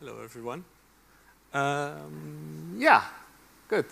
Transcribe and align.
Hello, 0.00 0.20
everyone. 0.22 0.64
Um, 1.52 2.76
yeah, 2.78 3.02
good. 3.66 3.86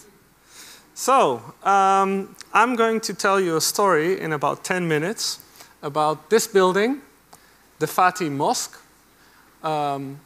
So, 0.95 1.43
um, 1.65 2.37
I'm 2.55 2.77
going 2.77 3.01
to 3.01 3.13
tell 3.13 3.41
you 3.41 3.57
a 3.57 3.61
story 3.61 4.21
in 4.21 4.33
about 4.33 4.63
10 4.63 4.87
minutes 4.87 5.41
about 5.83 6.31
this 6.31 6.47
building, 6.47 7.01
the 7.81 7.87
Fatih 7.87 8.31
Mosque. 8.31 8.81
Um, 9.65 10.21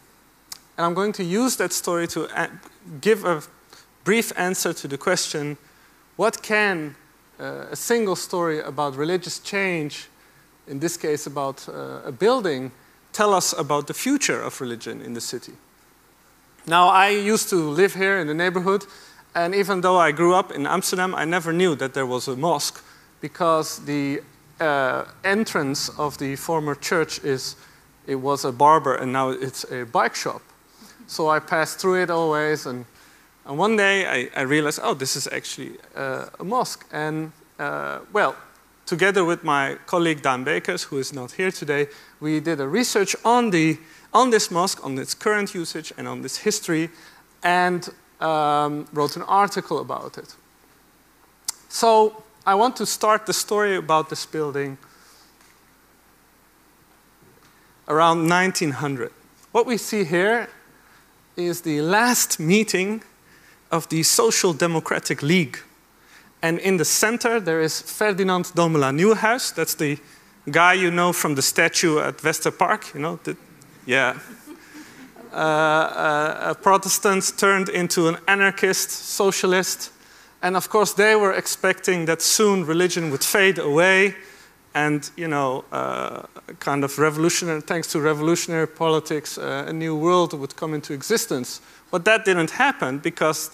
and 0.76 0.84
I'm 0.84 0.92
going 0.92 1.12
to 1.12 1.24
use 1.24 1.56
that 1.56 1.72
story 1.72 2.06
to 2.08 2.28
give 3.00 3.24
a 3.24 3.42
brief 4.04 4.34
answer 4.36 4.74
to 4.74 4.86
the 4.86 4.98
question 4.98 5.56
what 6.16 6.42
can 6.42 6.94
uh, 7.38 7.68
a 7.70 7.76
single 7.76 8.16
story 8.16 8.60
about 8.60 8.96
religious 8.96 9.38
change, 9.38 10.08
in 10.68 10.80
this 10.80 10.98
case 10.98 11.26
about 11.26 11.66
uh, 11.70 12.02
a 12.04 12.12
building, 12.12 12.70
tell 13.14 13.32
us 13.32 13.54
about 13.58 13.86
the 13.86 13.94
future 13.94 14.42
of 14.42 14.60
religion 14.60 15.00
in 15.00 15.14
the 15.14 15.22
city? 15.22 15.54
Now, 16.66 16.88
I 16.88 17.08
used 17.08 17.48
to 17.50 17.56
live 17.56 17.94
here 17.94 18.18
in 18.18 18.26
the 18.26 18.34
neighborhood, 18.34 18.84
and 19.34 19.54
even 19.54 19.80
though 19.80 19.96
I 19.96 20.12
grew 20.12 20.34
up 20.34 20.52
in 20.52 20.66
Amsterdam, 20.66 21.14
I 21.14 21.24
never 21.24 21.52
knew 21.52 21.74
that 21.76 21.94
there 21.94 22.06
was 22.06 22.28
a 22.28 22.36
mosque 22.36 22.84
because 23.20 23.78
the 23.84 24.22
uh, 24.60 25.04
entrance 25.24 25.88
of 25.98 26.18
the 26.18 26.36
former 26.36 26.74
church 26.74 27.24
is 27.24 27.56
it 28.06 28.16
was 28.16 28.44
a 28.44 28.52
barber 28.52 28.94
and 28.96 29.12
now 29.12 29.30
it's 29.30 29.64
a 29.70 29.84
bike 29.84 30.14
shop. 30.14 30.42
So 31.06 31.28
I 31.28 31.38
passed 31.38 31.78
through 31.80 32.02
it 32.02 32.10
always, 32.10 32.66
and, 32.66 32.84
and 33.46 33.58
one 33.58 33.76
day 33.76 34.06
I, 34.06 34.40
I 34.40 34.42
realized, 34.42 34.80
oh, 34.82 34.94
this 34.94 35.16
is 35.16 35.26
actually 35.28 35.72
uh, 35.96 36.26
a 36.38 36.44
mosque. 36.44 36.86
And 36.92 37.32
uh, 37.58 38.00
well, 38.12 38.36
together 38.86 39.24
with 39.24 39.44
my 39.44 39.76
colleague 39.86 40.22
Daan 40.22 40.44
Beekers, 40.44 40.84
who 40.84 40.98
is 40.98 41.12
not 41.12 41.32
here 41.32 41.50
today, 41.50 41.88
we 42.20 42.40
did 42.40 42.60
a 42.60 42.68
research 42.68 43.16
on 43.24 43.50
the 43.50 43.78
on 44.12 44.30
this 44.30 44.50
mosque, 44.50 44.84
on 44.84 44.98
its 44.98 45.14
current 45.14 45.54
usage, 45.54 45.92
and 45.96 46.08
on 46.08 46.22
this 46.22 46.38
history, 46.38 46.90
and 47.42 47.88
um, 48.20 48.86
wrote 48.92 49.16
an 49.16 49.22
article 49.22 49.78
about 49.78 50.18
it. 50.18 50.34
So 51.68 52.22
I 52.46 52.54
want 52.54 52.76
to 52.76 52.86
start 52.86 53.26
the 53.26 53.32
story 53.32 53.76
about 53.76 54.08
this 54.08 54.26
building 54.26 54.78
around 57.88 58.28
1900. 58.28 59.12
What 59.52 59.66
we 59.66 59.76
see 59.76 60.04
here 60.04 60.48
is 61.36 61.62
the 61.62 61.80
last 61.80 62.38
meeting 62.38 63.02
of 63.70 63.88
the 63.88 64.02
Social 64.02 64.52
Democratic 64.52 65.22
League. 65.22 65.58
And 66.42 66.58
in 66.58 66.76
the 66.76 66.84
center, 66.84 67.40
there 67.40 67.60
is 67.60 67.80
Ferdinand 67.82 68.46
Domela 68.54 68.92
Nieuwenhuis. 68.92 69.54
That's 69.54 69.74
the 69.74 69.98
guy 70.50 70.74
you 70.74 70.90
know 70.90 71.12
from 71.12 71.34
the 71.34 71.42
statue 71.42 71.98
at 71.98 72.18
Westerpark, 72.18 72.94
you 72.94 73.00
know, 73.00 73.18
the, 73.24 73.36
yeah. 73.90 74.18
Uh, 75.32 75.36
uh, 75.36 76.50
a 76.50 76.54
Protestant 76.54 77.32
turned 77.36 77.68
into 77.68 78.06
an 78.06 78.16
anarchist, 78.28 78.90
socialist. 78.90 79.90
And 80.42 80.56
of 80.56 80.68
course, 80.68 80.94
they 80.94 81.16
were 81.16 81.32
expecting 81.32 82.06
that 82.06 82.22
soon 82.22 82.66
religion 82.66 83.10
would 83.10 83.24
fade 83.24 83.58
away 83.58 84.14
and, 84.74 85.10
you 85.16 85.26
know, 85.26 85.64
uh, 85.72 86.22
kind 86.60 86.84
of 86.84 86.98
revolutionary, 86.98 87.60
thanks 87.60 87.88
to 87.88 88.00
revolutionary 88.00 88.68
politics, 88.68 89.38
uh, 89.38 89.64
a 89.66 89.72
new 89.72 89.96
world 89.96 90.32
would 90.32 90.54
come 90.54 90.72
into 90.72 90.92
existence. 90.92 91.60
But 91.90 92.04
that 92.04 92.24
didn't 92.24 92.50
happen 92.50 92.98
because 92.98 93.50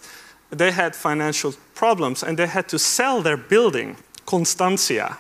they 0.51 0.71
had 0.71 0.95
financial 0.95 1.55
problems 1.75 2.23
and 2.23 2.37
they 2.37 2.47
had 2.47 2.69
to 2.69 2.79
sell 2.79 3.23
their 3.23 3.39
building, 3.39 3.97
Constantia. 4.27 5.17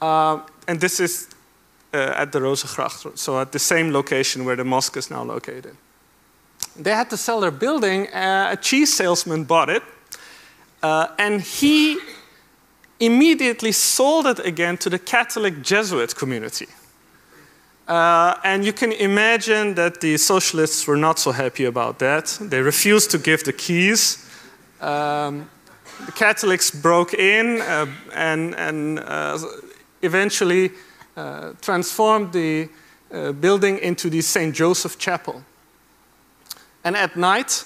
Uh, 0.00 0.40
and 0.66 0.78
this 0.78 1.00
is 1.00 1.28
at 1.92 2.32
the 2.32 2.40
Rozengracht, 2.40 3.18
so 3.18 3.40
at 3.40 3.52
the 3.52 3.58
same 3.58 3.92
location 3.92 4.44
where 4.44 4.56
the 4.56 4.64
mosque 4.64 4.96
is 4.96 5.10
now 5.10 5.22
located. 5.22 5.76
They 6.76 6.92
had 6.92 7.10
to 7.10 7.16
sell 7.16 7.40
their 7.40 7.50
building. 7.50 8.08
Uh, 8.08 8.50
a 8.52 8.56
cheese 8.56 8.94
salesman 8.94 9.44
bought 9.44 9.68
it, 9.68 9.82
uh, 10.82 11.08
and 11.18 11.40
he 11.40 11.98
immediately 13.00 13.72
sold 13.72 14.26
it 14.26 14.38
again 14.40 14.76
to 14.78 14.90
the 14.90 14.98
Catholic 14.98 15.62
Jesuit 15.62 16.14
community. 16.14 16.66
Uh, 17.86 18.34
and 18.44 18.64
you 18.64 18.72
can 18.72 18.92
imagine 18.92 19.74
that 19.74 20.00
the 20.00 20.18
socialists 20.18 20.86
were 20.86 20.96
not 20.96 21.18
so 21.18 21.32
happy 21.32 21.64
about 21.64 21.98
that. 21.98 22.38
They 22.40 22.60
refused 22.60 23.10
to 23.12 23.18
give 23.18 23.44
the 23.44 23.52
keys. 23.52 24.28
Um, 24.80 25.48
the 26.04 26.12
Catholics 26.12 26.70
broke 26.70 27.14
in 27.14 27.60
uh, 27.62 27.86
and, 28.14 28.54
and 28.56 28.98
uh, 28.98 29.38
eventually 30.02 30.70
uh, 31.18 31.52
transformed 31.60 32.32
the 32.32 32.68
uh, 33.10 33.32
building 33.32 33.78
into 33.78 34.08
the 34.08 34.20
St. 34.20 34.54
Joseph 34.54 34.98
Chapel. 34.98 35.42
And 36.84 36.96
at 36.96 37.16
night, 37.16 37.64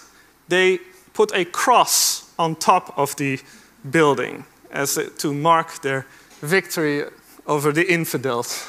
they 0.48 0.78
put 1.12 1.32
a 1.34 1.44
cross 1.44 2.32
on 2.38 2.56
top 2.56 2.96
of 2.96 3.14
the 3.16 3.38
building 3.90 4.44
as 4.70 4.96
a, 4.96 5.10
to 5.18 5.34
mark 5.34 5.82
their 5.82 6.06
victory 6.40 7.04
over 7.46 7.72
the 7.72 7.92
infidels. 7.92 8.66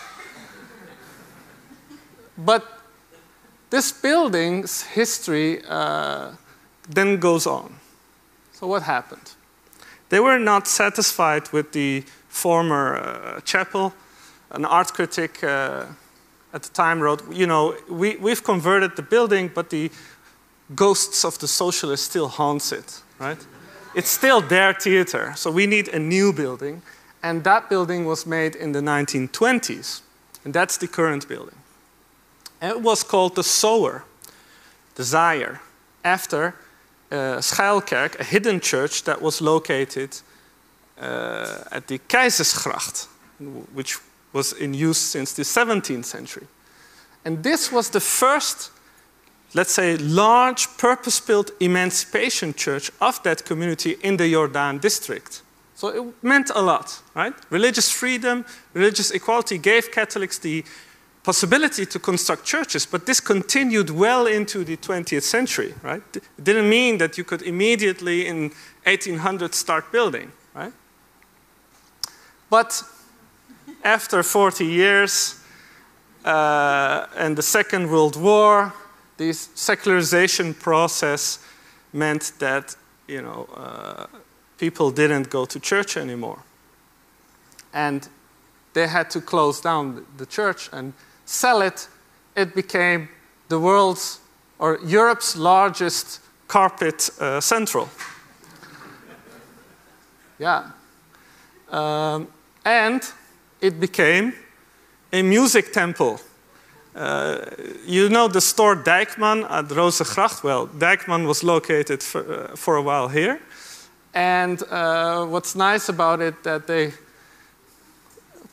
but 2.38 2.64
this 3.70 3.92
building's 3.92 4.82
history 4.84 5.62
uh, 5.70 6.32
then 6.90 7.20
goes 7.20 7.48
on. 7.48 7.74
So, 8.52 8.68
what 8.68 8.84
happened? 8.84 9.32
They 10.10 10.20
were 10.20 10.40
not 10.40 10.68
satisfied 10.68 11.52
with 11.54 11.72
the 11.72 12.04
former 12.28 12.98
uh, 12.98 13.40
chapel, 13.42 13.94
an 14.54 14.66
art 14.66 14.94
critic 14.94 15.44
uh, 15.44 15.86
at 16.54 16.64
the 16.64 16.70
time 16.70 17.02
wrote, 17.02 17.24
you 17.32 17.48
know, 17.48 17.76
we, 17.90 18.16
we've 18.18 18.44
converted 18.44 18.96
the 18.96 19.02
building, 19.02 19.52
but 19.54 19.70
the 19.70 19.92
ghosts 20.76 21.26
of 21.26 21.38
the 21.40 21.48
socialists 21.48 22.06
still 22.06 22.28
haunts 22.28 22.72
it, 22.72 23.02
right? 23.20 23.46
It's 23.96 24.10
still 24.10 24.42
their 24.42 24.74
theater, 24.74 25.34
so 25.36 25.52
we 25.52 25.68
need 25.68 25.88
a 25.90 26.00
new 26.00 26.32
building. 26.32 26.82
And 27.22 27.44
that 27.44 27.70
building 27.70 28.06
was 28.06 28.26
made 28.26 28.56
in 28.56 28.72
the 28.72 28.82
1920s, 28.82 30.02
and 30.46 30.54
that's 30.54 30.78
the 30.78 30.88
current 30.88 31.28
building. 31.28 31.56
And 32.62 32.72
it 32.72 32.82
was 32.82 33.04
called 33.04 33.36
the 33.36 33.44
Sower, 33.44 34.04
the 34.96 35.04
Zaaier, 35.04 35.60
after 36.04 36.56
uh, 37.12 37.40
Schuilkerk, 37.40 38.20
a 38.20 38.24
hidden 38.24 38.60
church 38.60 39.04
that 39.04 39.22
was 39.22 39.42
located 39.42 40.18
uh, 41.00 41.64
at 41.72 41.88
the 41.88 42.00
Keizersgracht, 42.00 43.08
which 43.74 44.00
was 44.34 44.54
in 44.54 44.74
use 44.74 44.98
since 44.98 45.34
the 45.34 45.44
17th 45.44 46.06
century. 46.06 46.48
And 47.24 47.44
this 47.44 47.72
was 47.72 47.90
the 47.90 48.00
first, 48.00 48.72
let's 49.54 49.72
say, 49.72 49.98
large 49.98 50.68
purpose 50.78 51.20
built 51.20 51.52
emancipation 51.60 52.54
church 52.54 52.92
of 53.00 53.22
that 53.24 53.46
community 53.46 53.96
in 54.02 54.18
the 54.18 54.34
Jordaan 54.34 54.82
district. 54.82 55.42
So 55.76 55.88
it 55.90 56.24
meant 56.24 56.52
a 56.54 56.62
lot, 56.62 57.02
right? 57.16 57.34
Religious 57.50 57.92
freedom, 57.92 58.46
religious 58.74 59.12
equality 59.12 59.58
gave 59.58 59.92
Catholics 59.92 60.38
the 60.40 60.64
possibility 61.24 61.86
to 61.86 62.00
construct 62.00 62.44
churches, 62.44 62.86
but 62.86 63.06
this 63.06 63.22
continued 63.22 63.90
well 63.90 64.28
into 64.28 64.66
the 64.66 64.76
20th 64.78 65.24
century, 65.24 65.74
right? 65.82 66.04
It 66.14 66.44
didn't 66.44 66.70
mean 66.70 66.98
that 66.98 67.18
you 67.18 67.24
could 67.24 67.42
immediately 67.42 68.28
in 68.28 68.52
1800 68.86 69.56
start 69.56 69.92
building, 69.92 70.32
right? 70.54 70.74
But 72.50 72.84
after 73.84 74.24
40 74.24 74.66
years 74.66 75.40
uh, 76.26 77.06
and 77.18 77.36
the 77.36 77.42
Second 77.42 77.90
World 77.90 78.16
War, 78.16 78.74
this 79.18 79.50
secularization 79.56 80.54
process 80.54 81.40
meant 81.92 82.32
that 82.40 82.76
you 83.08 83.22
know, 83.22 83.48
uh, 83.56 84.08
people 84.58 84.92
didn't 84.92 85.30
go 85.30 85.46
to 85.46 85.60
church 85.60 85.98
anymore. 85.98 86.40
And 87.74 88.08
they 88.74 88.88
had 88.88 89.10
to 89.12 89.22
close 89.22 89.62
down 89.62 90.06
the 90.18 90.26
church 90.26 90.70
and 90.72 90.94
sell 91.26 91.62
it. 91.62 91.88
It 92.36 92.56
became 92.56 93.10
the 93.50 93.60
world's 93.60 94.20
or 94.60 94.80
Europe's 94.86 95.36
largest 95.36 96.22
carpet 96.48 97.10
uh, 97.20 97.42
central. 97.42 97.90
yeah. 100.40 100.72
Um, 101.70 102.28
and 102.64 103.04
it 103.64 103.80
became 103.80 104.34
a 105.14 105.22
music 105.22 105.72
temple. 105.72 106.20
Uh, 106.96 107.38
you 107.88 108.10
know 108.10 108.28
the 108.28 108.42
store 108.42 108.76
Dijkman 108.76 109.50
at 109.50 109.70
Rozengracht? 109.70 110.44
Well, 110.44 110.68
Dijkman 110.68 111.26
was 111.26 111.44
located 111.44 112.04
for, 112.04 112.22
uh, 112.22 112.56
for 112.56 112.76
a 112.76 112.82
while 112.82 113.08
here. 113.08 113.40
And 114.14 114.62
uh, 114.70 115.26
what's 115.26 115.56
nice 115.56 115.90
about 115.90 116.22
it 116.22 116.44
that 116.44 116.68
they 116.68 116.94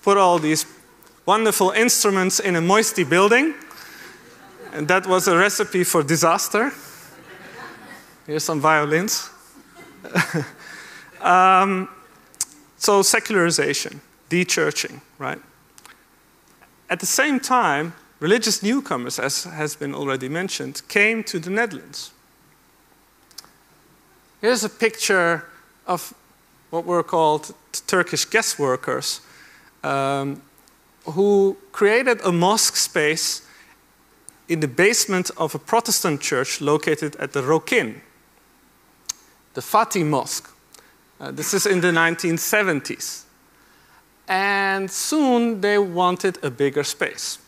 put 0.03 0.17
all 0.17 0.39
these 0.39 0.65
wonderful 1.27 1.73
instruments 1.73 2.41
in 2.41 2.56
a 2.56 2.61
moisty 2.61 3.05
building. 3.05 3.55
And 4.73 4.87
that 4.87 5.06
was 5.06 5.27
a 5.27 5.37
recipe 5.37 5.85
for 5.85 6.05
disaster. 6.05 6.73
Here's 8.27 8.45
some 8.45 8.61
violins. 8.61 9.29
um, 11.21 11.89
so 12.79 13.03
secularization 13.03 14.01
dechurching, 14.31 15.00
right? 15.19 15.38
At 16.88 17.00
the 17.00 17.06
same 17.06 17.38
time, 17.38 17.93
religious 18.21 18.62
newcomers, 18.62 19.19
as 19.19 19.44
has 19.44 19.77
been 19.77 19.94
already 19.94 20.29
mentioned, 20.29 20.82
came 20.88 21.23
to 21.25 21.38
the 21.38 21.50
Netherlands. 21.50 22.12
Here's 24.41 24.65
a 24.65 24.69
picture 24.69 25.44
of 25.87 26.15
what 26.71 26.87
were 26.87 27.03
called 27.03 27.55
Turkish 27.87 28.25
guest 28.25 28.59
workers 28.59 29.21
um, 29.85 30.41
who 31.05 31.56
created 31.73 32.21
a 32.25 32.32
mosque 32.32 32.77
space 32.77 33.47
in 34.49 34.61
the 34.61 34.69
basement 34.69 35.31
of 35.37 35.55
a 35.55 35.59
Protestant 35.59 36.21
church 36.21 36.61
located 36.61 37.17
at 37.17 37.32
the 37.32 37.43
Rokin, 37.43 38.00
the 39.55 39.61
Fatih 39.61 40.05
Mosque. 40.05 40.50
Uh, 41.21 41.31
this 41.31 41.55
is 41.55 41.67
in 41.67 41.81
the 41.81 41.93
1970s. 41.93 43.25
And 44.31 44.88
soon 44.88 45.61
they 45.61 45.77
wanted 45.77 46.38
a 46.44 46.50
bigger 46.50 46.85
space. 46.85 47.41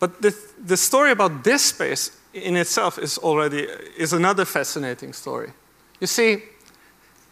But 0.00 0.22
the, 0.22 0.34
the 0.66 0.76
story 0.76 1.10
about 1.10 1.44
this 1.44 1.66
space 1.66 2.10
in 2.32 2.56
itself 2.56 2.98
is 2.98 3.18
already 3.18 3.68
is 3.98 4.12
another 4.12 4.46
fascinating 4.46 5.12
story. 5.12 5.52
You 6.00 6.06
see, 6.06 6.42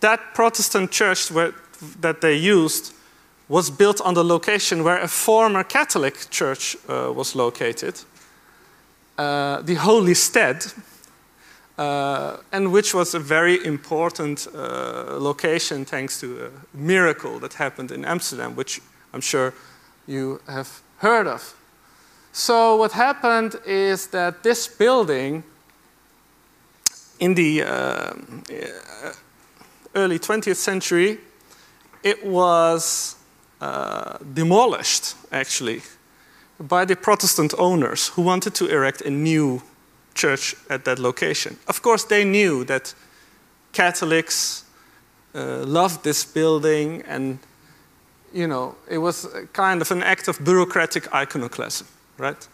that 0.00 0.34
Protestant 0.34 0.90
church 0.90 1.30
where, 1.30 1.54
that 2.00 2.20
they 2.20 2.36
used 2.36 2.92
was 3.48 3.70
built 3.70 4.00
on 4.02 4.14
the 4.14 4.24
location 4.24 4.84
where 4.84 5.00
a 5.00 5.08
former 5.08 5.64
Catholic 5.64 6.30
church 6.30 6.76
uh, 6.88 7.12
was 7.14 7.34
located, 7.34 7.98
uh, 9.18 9.62
the 9.62 9.74
Holy 9.74 10.14
Stead, 10.14 10.66
uh, 11.78 12.36
and 12.52 12.72
which 12.72 12.94
was 12.94 13.14
a 13.14 13.18
very 13.18 13.64
important 13.64 14.46
uh, 14.54 15.16
location 15.18 15.84
thanks 15.84 16.20
to 16.20 16.46
a 16.46 16.76
miracle 16.76 17.38
that 17.38 17.54
happened 17.54 17.90
in 17.90 18.04
Amsterdam, 18.04 18.54
which 18.56 18.80
I'm 19.12 19.20
sure 19.20 19.54
you 20.06 20.40
have 20.46 20.82
heard 20.98 21.26
of. 21.26 21.54
So, 22.32 22.76
what 22.76 22.92
happened 22.92 23.56
is 23.66 24.06
that 24.08 24.42
this 24.42 24.66
building 24.66 25.44
in 27.20 27.34
the 27.34 27.62
uh, 27.62 28.14
early 29.94 30.18
20th 30.18 30.56
century, 30.56 31.18
it 32.02 32.24
was 32.24 33.16
uh, 33.60 34.18
demolished, 34.34 35.14
actually, 35.30 35.82
by 36.58 36.84
the 36.84 36.96
Protestant 36.96 37.54
owners 37.58 38.08
who 38.08 38.22
wanted 38.22 38.54
to 38.54 38.66
erect 38.66 39.02
a 39.02 39.10
new 39.10 39.62
church 40.14 40.54
at 40.68 40.84
that 40.84 40.98
location. 40.98 41.56
Of 41.68 41.82
course, 41.82 42.04
they 42.04 42.24
knew 42.24 42.64
that 42.64 42.94
Catholics 43.72 44.64
uh, 45.34 45.64
loved 45.64 46.04
this 46.04 46.24
building, 46.24 47.02
and 47.06 47.38
you 48.32 48.46
know, 48.46 48.74
it 48.88 48.98
was 48.98 49.26
kind 49.52 49.80
of 49.80 49.90
an 49.90 50.02
act 50.02 50.28
of 50.28 50.38
bureaucratic 50.44 51.12
iconoclasm, 51.14 51.86
right? 52.18 52.48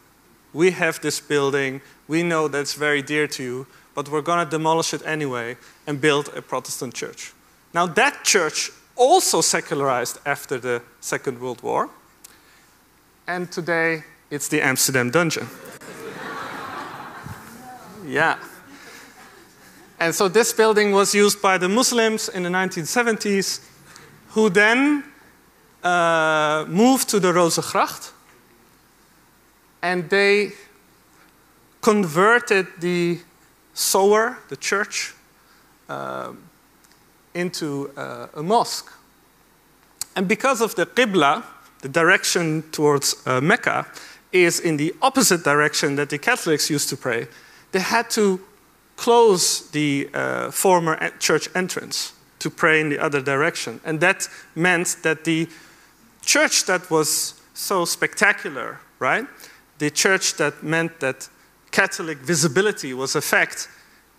We 0.53 0.71
have 0.71 1.01
this 1.01 1.21
building, 1.21 1.81
we 2.09 2.23
know 2.23 2.49
that 2.49 2.61
it's 2.61 2.75
very 2.75 3.03
dear 3.03 3.27
to 3.29 3.43
you, 3.43 3.67
but 3.95 4.09
we're 4.09 4.23
going 4.23 4.45
to 4.45 4.51
demolish 4.51 4.95
it 4.95 5.03
anyway 5.05 5.57
and 5.87 6.01
build 6.01 6.31
a 6.37 6.43
Protestant 6.43 6.95
church. 6.95 7.33
Now, 7.75 7.87
that 7.87 8.25
church 8.25 8.71
also 8.97 9.41
secularized 9.41 10.19
after 10.25 10.59
the 10.59 10.83
Second 11.01 11.41
World 11.41 11.63
War, 11.63 11.91
and 13.27 13.51
today 13.53 14.05
it's 14.31 14.49
the 14.49 14.63
Amsterdam 14.63 15.11
Dungeon. 15.11 15.49
Yeah. 18.09 18.39
And 20.01 20.15
so 20.15 20.29
this 20.29 20.53
building 20.53 20.93
was 20.93 21.15
used 21.15 21.43
by 21.43 21.59
the 21.59 21.69
Muslims 21.69 22.29
in 22.29 22.45
the 22.45 22.49
1970s, 22.49 23.61
who 24.29 24.49
then 24.49 25.05
uh, 25.83 26.65
moved 26.69 27.09
to 27.11 27.21
the 27.21 27.33
Rozengracht, 27.33 28.13
and 29.83 30.09
they 30.09 30.53
converted 31.81 32.67
the 32.81 33.21
sower, 33.75 34.39
the 34.49 34.57
church, 34.57 35.15
uh, 35.89 36.33
into 37.35 37.91
uh, 37.97 38.29
a 38.35 38.43
mosque. 38.43 38.93
And 40.17 40.27
because 40.27 40.61
of 40.61 40.75
the 40.75 40.87
Qibla, 40.87 41.45
the 41.83 41.89
direction 41.89 42.63
towards 42.73 43.15
uh, 43.27 43.41
Mecca, 43.41 43.87
is 44.33 44.61
in 44.61 44.77
the 44.77 44.95
opposite 45.01 45.45
direction 45.45 45.97
that 45.97 46.11
the 46.11 46.19
Catholics 46.19 46.71
used 46.71 46.89
to 46.89 46.97
pray, 46.97 47.29
they 47.73 47.81
had 47.81 48.11
to 48.11 48.41
close 48.97 49.71
the 49.71 50.11
uh, 50.13 50.51
former 50.51 51.11
church 51.19 51.49
entrance 51.55 52.13
to 52.41 52.51
pray 52.51 52.81
in 52.81 52.89
the 52.89 52.99
other 52.99 53.21
direction. 53.21 53.81
And 53.85 54.01
that 54.01 54.29
meant 54.55 54.97
that 55.03 55.25
the 55.25 55.49
church 56.25 56.67
that 56.67 56.91
was 56.91 57.41
so 57.55 57.85
spectacular, 57.85 58.81
right? 58.99 59.27
The 59.79 59.91
church 59.91 60.35
that 60.37 60.63
meant 60.63 61.01
that 61.01 61.29
Catholic 61.71 62.19
visibility 62.19 62.95
was 62.95 63.15
a 63.15 63.21
fact, 63.21 63.69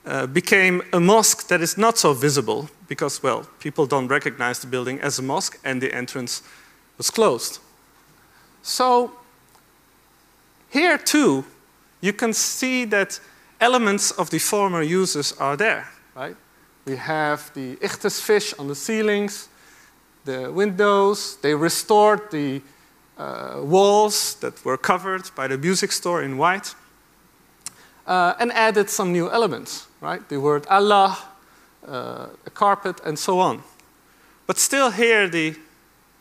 uh, 0.06 0.28
became 0.28 0.81
a 0.94 1.00
mosque 1.00 1.48
that 1.48 1.62
is 1.62 1.78
not 1.78 1.98
so 1.98 2.13
visible 2.13 2.69
because, 2.88 3.22
well, 3.22 3.48
people 3.60 3.86
don't 3.86 4.07
recognize 4.07 4.60
the 4.60 4.68
building 4.68 5.00
as 5.02 5.19
a 5.19 5.22
mosque 5.22 5.60
and 5.63 5.81
the 5.81 5.94
entrance 5.94 6.42
was 6.98 7.10
closed. 7.10 7.60
So, 8.62 9.12
here 10.69 10.98
too, 10.98 11.45
you 12.02 12.13
can 12.13 12.34
see 12.34 12.86
that 12.86 13.19
elements 13.59 14.11
of 14.11 14.29
the 14.29 14.39
former 14.39 14.81
uses 14.81 15.33
are 15.33 15.57
there, 15.57 15.88
right? 16.15 16.35
We 16.85 16.95
have 16.95 17.51
the 17.53 17.75
ichthys 17.77 18.21
fish 18.21 18.53
on 18.57 18.67
the 18.67 18.75
ceilings, 18.75 19.50
the 20.25 20.51
windows, 20.51 21.38
they 21.41 21.56
restored 21.56 22.31
the 22.31 22.61
uh, 23.17 23.61
walls 23.61 24.35
that 24.35 24.63
were 24.63 24.77
covered 24.77 25.29
by 25.35 25.47
the 25.47 25.57
music 25.57 25.91
store 25.91 26.23
in 26.23 26.38
white 26.38 26.73
uh, 28.07 28.33
and 28.39 28.51
added 28.53 28.89
some 28.89 29.11
new 29.11 29.29
elements, 29.29 29.88
right? 30.01 30.27
The 30.29 30.39
word 30.39 30.65
Allah, 30.67 31.17
uh, 31.88 32.27
a 32.45 32.50
carpet, 32.50 33.01
and 33.06 33.17
so 33.17 33.39
on. 33.39 33.63
But 34.47 34.57
still, 34.57 34.89
here, 34.89 35.29
the, 35.29 35.56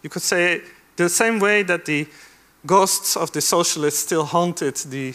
you 0.02 0.10
could 0.10 0.22
say, 0.22 0.62
the 0.96 1.08
same 1.08 1.38
way 1.38 1.62
that 1.62 1.86
the 1.86 2.06
ghosts 2.66 3.16
of 3.16 3.32
the 3.32 3.40
socialists 3.40 4.00
still 4.00 4.24
haunted 4.24 4.76
the 4.76 5.14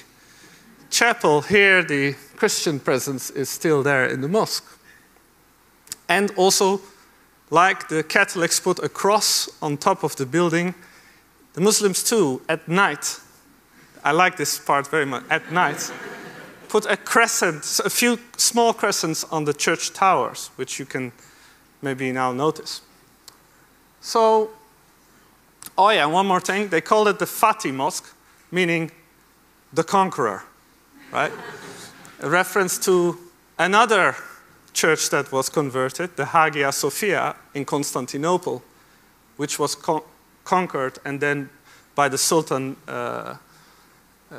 chapel, 0.93 1.41
here 1.41 1.83
the 1.83 2.13
Christian 2.35 2.79
presence 2.79 3.31
is 3.31 3.49
still 3.49 3.83
there 3.83 4.05
in 4.05 4.21
the 4.21 4.27
mosque. 4.27 4.79
And 6.07 6.31
also, 6.37 6.81
like 7.49 7.89
the 7.89 8.03
Catholics 8.03 8.59
put 8.59 8.79
a 8.79 8.89
cross 8.89 9.49
on 9.61 9.77
top 9.77 10.03
of 10.03 10.15
the 10.15 10.25
building, 10.25 10.75
the 11.53 11.61
Muslims 11.61 12.03
too, 12.03 12.41
at 12.47 12.67
night, 12.67 13.19
I 14.03 14.11
like 14.11 14.37
this 14.37 14.59
part 14.59 14.87
very 14.87 15.05
much, 15.05 15.23
at 15.29 15.51
night, 15.51 15.91
put 16.69 16.85
a 16.85 16.97
crescent, 16.97 17.79
a 17.83 17.89
few 17.89 18.19
small 18.37 18.73
crescents 18.73 19.23
on 19.31 19.45
the 19.45 19.53
church 19.53 19.93
towers, 19.93 20.51
which 20.57 20.79
you 20.79 20.85
can 20.85 21.11
maybe 21.81 22.11
now 22.11 22.31
notice. 22.31 22.81
So, 24.01 24.49
oh 25.77 25.89
yeah, 25.89 26.05
one 26.05 26.27
more 26.27 26.41
thing. 26.41 26.67
They 26.67 26.81
called 26.81 27.07
it 27.07 27.19
the 27.19 27.25
Fatih 27.25 27.73
Mosque, 27.73 28.13
meaning 28.51 28.91
the 29.71 29.83
conqueror, 29.83 30.43
right? 31.13 31.31
a 32.21 32.29
reference 32.29 32.79
to 32.79 33.17
another 33.59 34.15
church 34.73 35.09
that 35.09 35.31
was 35.31 35.49
converted, 35.49 36.15
the 36.15 36.25
Hagia 36.25 36.71
Sophia 36.71 37.35
in 37.53 37.65
Constantinople, 37.65 38.63
which 39.37 39.59
was 39.59 39.75
con 39.75 40.01
conquered 40.43 40.99
and 41.05 41.21
then 41.21 41.49
by 41.95 42.09
the 42.09 42.17
Sultan 42.17 42.75
uh, 42.87 42.91
uh, 42.91 44.35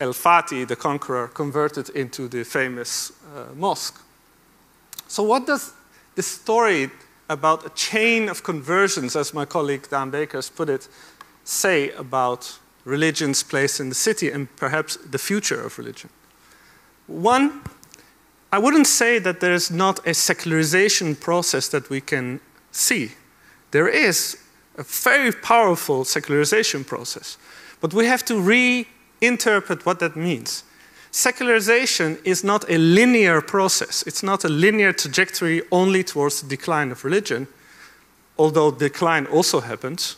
El 0.00 0.12
Fatih, 0.12 0.66
the 0.66 0.76
conqueror, 0.76 1.28
converted 1.28 1.90
into 1.90 2.26
the 2.28 2.44
famous 2.44 3.12
uh, 3.34 3.54
mosque. 3.54 4.00
So, 5.08 5.22
what 5.22 5.46
does 5.46 5.72
this 6.14 6.26
story 6.26 6.90
about 7.28 7.66
a 7.66 7.70
chain 7.70 8.28
of 8.28 8.42
conversions, 8.42 9.16
as 9.16 9.34
my 9.34 9.44
colleague 9.44 9.88
Daan 9.90 10.10
Beekers 10.10 10.48
put 10.48 10.68
it, 10.68 10.88
say 11.44 11.90
about 11.90 12.58
religion's 12.84 13.42
place 13.42 13.80
in 13.80 13.88
the 13.88 13.94
city 13.94 14.30
and 14.30 14.54
perhaps 14.56 14.96
the 14.96 15.18
future 15.18 15.60
of 15.60 15.78
religion? 15.78 16.10
One, 17.06 17.62
I 18.52 18.58
wouldn't 18.58 18.86
say 18.86 19.18
that 19.18 19.40
there 19.40 19.54
is 19.54 19.70
not 19.70 20.06
a 20.06 20.14
secularization 20.14 21.16
process 21.16 21.68
that 21.68 21.88
we 21.88 22.00
can 22.00 22.40
see. 22.70 23.12
There 23.70 23.88
is 23.88 24.36
a 24.76 24.82
very 24.82 25.32
powerful 25.32 26.04
secularization 26.04 26.84
process, 26.84 27.38
but 27.80 27.94
we 27.94 28.06
have 28.06 28.24
to 28.26 28.40
re 28.40 28.86
interpret 29.20 29.86
what 29.86 30.00
that 30.00 30.16
means. 30.16 30.64
Secularization 31.10 32.18
is 32.24 32.42
not 32.42 32.64
a 32.70 32.78
linear 32.78 33.40
process. 33.42 34.02
It's 34.06 34.22
not 34.22 34.44
a 34.44 34.48
linear 34.48 34.92
trajectory 34.92 35.62
only 35.70 36.02
towards 36.02 36.40
the 36.40 36.48
decline 36.48 36.90
of 36.90 37.04
religion, 37.04 37.46
although 38.38 38.70
decline 38.70 39.26
also 39.26 39.60
happens. 39.60 40.16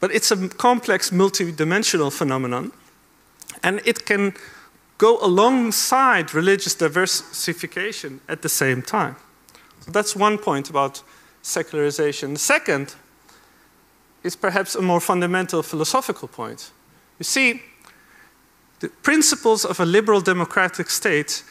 But 0.00 0.12
it's 0.12 0.30
a 0.30 0.48
complex, 0.48 1.10
multidimensional 1.10 2.12
phenomenon, 2.12 2.72
and 3.62 3.80
it 3.84 4.04
can 4.04 4.34
go 4.98 5.18
alongside 5.20 6.34
religious 6.34 6.74
diversification 6.74 8.20
at 8.28 8.42
the 8.42 8.48
same 8.48 8.82
time. 8.82 9.16
So 9.80 9.90
that's 9.90 10.16
one 10.16 10.38
point 10.38 10.70
about 10.70 11.02
secularization. 11.42 12.34
The 12.34 12.38
second 12.38 12.94
is 14.22 14.36
perhaps 14.36 14.74
a 14.74 14.82
more 14.82 15.00
fundamental 15.00 15.62
philosophical 15.62 16.28
point. 16.28 16.70
You 17.18 17.24
see, 17.24 17.62
the 18.80 18.88
principles 18.88 19.64
of 19.64 19.80
a 19.80 19.86
liberal 19.86 20.20
democratic 20.20 20.90
state 20.90 21.44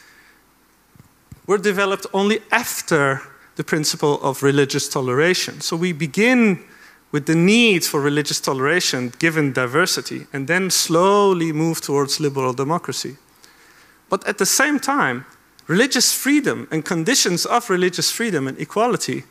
were 1.46 1.58
developed 1.58 2.06
only 2.12 2.40
after 2.50 3.22
the 3.56 3.64
principle 3.64 4.20
of 4.22 4.42
religious 4.42 4.88
toleration. 4.88 5.60
So 5.60 5.76
we 5.76 5.92
begin 5.92 6.64
with 7.12 7.26
the 7.26 7.34
need 7.34 7.84
for 7.84 8.00
religious 8.00 8.40
toleration 8.40 9.12
given 9.18 9.52
diversity 9.52 10.26
and 10.32 10.48
then 10.48 10.70
slowly 10.70 11.52
move 11.52 11.80
towards 11.80 12.20
liberal 12.20 12.52
democracy. 12.52 13.16
But 14.08 14.26
at 14.26 14.38
the 14.38 14.46
same 14.46 14.78
time, 14.78 15.24
religious 15.66 16.12
freedom 16.12 16.68
and 16.70 16.84
conditions 16.84 17.46
of 17.46 17.70
religious 17.70 18.10
freedom 18.10 18.46
and 18.48 18.58
equality 18.58 19.24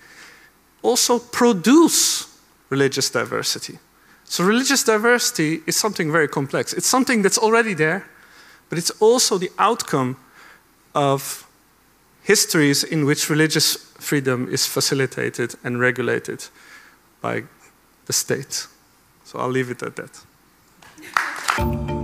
also 0.81 1.19
produce 1.19 2.27
religious 2.69 3.09
diversity. 3.09 3.79
So 4.25 4.43
religious 4.43 4.83
diversity 4.83 5.61
is 5.67 5.75
something 5.75 6.11
very 6.11 6.27
complex. 6.27 6.73
It's 6.73 6.87
something 6.87 7.21
that's 7.21 7.37
already 7.37 7.73
there, 7.73 8.05
but 8.69 8.77
it's 8.77 8.91
also 8.99 9.37
the 9.37 9.51
outcome 9.57 10.17
of 10.93 11.47
histories 12.23 12.83
in 12.83 13.05
which 13.05 13.29
religious 13.29 13.75
freedom 13.99 14.47
is 14.51 14.65
facilitated 14.65 15.55
and 15.63 15.79
regulated 15.79 16.47
by 17.21 17.43
the 18.05 18.13
state. 18.13 18.67
So 19.23 19.39
I'll 19.39 19.49
leave 19.49 19.71
it 19.71 19.83
at 19.83 19.95
that. 19.95 21.94